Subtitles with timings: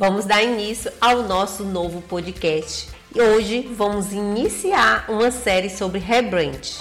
[0.00, 2.88] Vamos dar início ao nosso novo podcast.
[3.14, 6.78] E hoje vamos iniciar uma série sobre rebrand.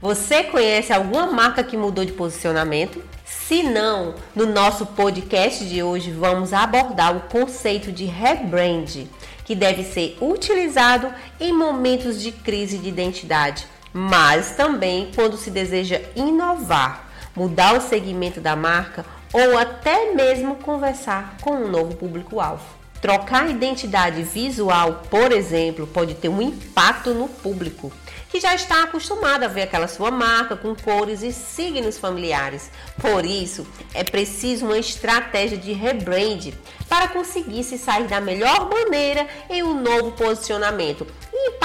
[0.00, 3.04] Você conhece alguma marca que mudou de posicionamento?
[3.26, 9.06] Se não, no nosso podcast de hoje vamos abordar o conceito de rebrand,
[9.44, 13.66] que deve ser utilizado em momentos de crise de identidade
[13.98, 21.36] mas também quando se deseja inovar, mudar o segmento da marca ou até mesmo conversar
[21.40, 22.62] com um novo público-alvo.
[23.00, 27.92] Trocar a identidade visual, por exemplo, pode ter um impacto no público,
[28.28, 32.70] que já está acostumado a ver aquela sua marca com cores e signos familiares.
[33.00, 36.52] Por isso, é preciso uma estratégia de rebrand
[36.88, 41.04] para conseguir se sair da melhor maneira em um novo posicionamento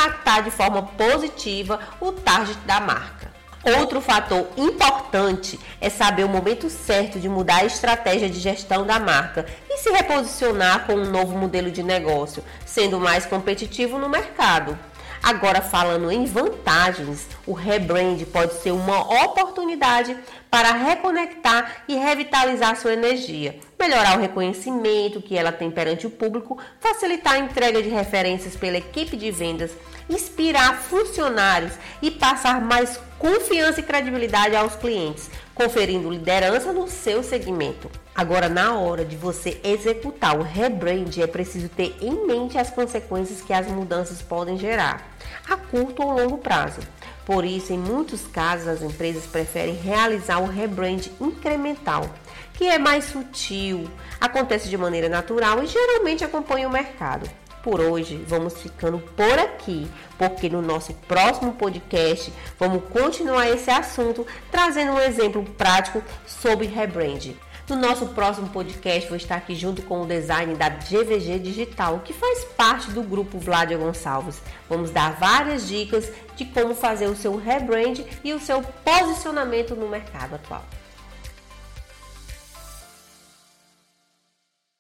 [0.03, 3.31] impactar de forma positiva o target da marca.
[3.79, 8.99] Outro fator importante é saber o momento certo de mudar a estratégia de gestão da
[8.99, 14.77] marca e se reposicionar com um novo modelo de negócio, sendo mais competitivo no mercado.
[15.21, 20.17] Agora, falando em vantagens, o rebrand pode ser uma oportunidade
[20.51, 26.57] para reconectar e revitalizar sua energia, melhorar o reconhecimento que ela tem perante o público,
[26.79, 29.71] facilitar a entrega de referências pela equipe de vendas,
[30.09, 37.89] inspirar funcionários e passar mais confiança e credibilidade aos clientes, conferindo liderança no seu segmento.
[38.15, 43.41] Agora, na hora de você executar o rebrand, é preciso ter em mente as consequências
[43.41, 45.13] que as mudanças podem gerar,
[45.49, 46.79] a curto ou longo prazo.
[47.25, 52.09] Por isso, em muitos casos, as empresas preferem realizar o rebrand incremental,
[52.53, 57.29] que é mais sutil, acontece de maneira natural e geralmente acompanha o mercado.
[57.63, 64.27] Por hoje, vamos ficando por aqui, porque no nosso próximo podcast vamos continuar esse assunto
[64.51, 67.33] trazendo um exemplo prático sobre rebrand.
[67.69, 72.11] No nosso próximo podcast, vou estar aqui junto com o design da GVG Digital, que
[72.11, 74.41] faz parte do grupo Vladia Gonçalves.
[74.69, 79.87] Vamos dar várias dicas de como fazer o seu rebrand e o seu posicionamento no
[79.87, 80.65] mercado atual.